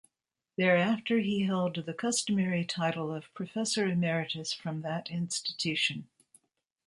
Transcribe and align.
Thereafter 0.57 1.19
he 1.19 1.43
held 1.43 1.75
the 1.75 1.93
customary 1.93 2.65
title 2.65 3.13
of 3.13 3.31
Professor 3.35 3.85
Emeritus 3.85 4.51
from 4.51 4.81
that 4.81 5.11
institution. 5.11 6.07